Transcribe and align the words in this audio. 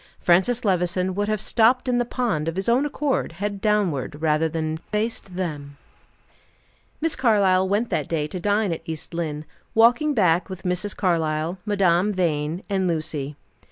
Francis 0.19 0.65
Levison 0.65 1.13
would 1.13 1.27
have 1.27 1.39
stopped 1.39 1.87
in 1.87 1.99
the 1.99 2.05
pond, 2.05 2.47
of 2.47 2.55
his 2.55 2.67
own 2.67 2.87
accord, 2.87 3.33
head 3.33 3.61
downward, 3.61 4.19
rather 4.19 4.49
than 4.49 4.77
face 4.77 5.19
them. 5.19 5.77
Miss 6.99 7.15
Carlyle 7.15 7.69
went 7.69 7.91
that 7.91 8.07
day 8.09 8.25
to 8.25 8.39
dine 8.39 8.73
at 8.73 8.81
East 8.87 9.13
Lynne, 9.13 9.45
walking 9.75 10.15
back 10.15 10.49
with 10.49 10.63
Mrs. 10.63 10.97
Carlyle, 10.97 11.59
Madame 11.67 12.11
Vine 12.13 12.63
and 12.67 12.87
Lucy. 12.87 13.35